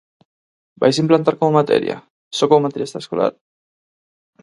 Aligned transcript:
¿Vaise 0.81 1.03
implantar 1.03 1.35
como 1.39 1.57
materia?, 1.59 1.97
¿só 2.37 2.43
como 2.49 2.65
materia 2.65 2.87
extraescolar? 2.89 3.33